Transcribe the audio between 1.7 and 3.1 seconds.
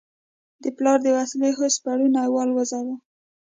پوړونی والوزاوه.